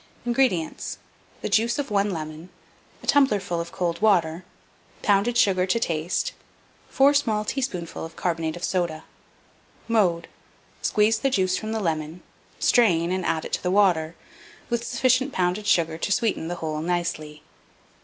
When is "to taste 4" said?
5.67-7.13